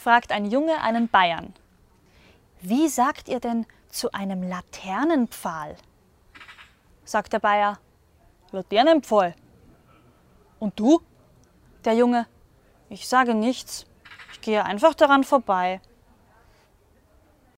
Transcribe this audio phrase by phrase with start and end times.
[0.00, 1.52] fragt ein Junge einen Bayern.
[2.60, 5.76] Wie sagt ihr denn zu einem Laternenpfahl?
[7.04, 7.78] Sagt der Bayer,
[8.50, 9.34] Laternenpfahl.
[10.58, 11.00] Und du?
[11.84, 12.26] Der Junge,
[12.88, 13.86] ich sage nichts.
[14.32, 15.80] Ich gehe einfach daran vorbei.